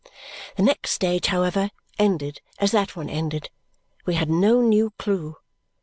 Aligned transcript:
The 0.55 0.63
next 0.63 0.93
stage, 0.93 1.27
however, 1.27 1.69
ended 1.99 2.41
as 2.57 2.71
that 2.71 2.95
one 2.95 3.07
ended; 3.07 3.51
we 4.03 4.15
had 4.15 4.31
no 4.31 4.59
new 4.59 4.89
clue. 4.97 5.35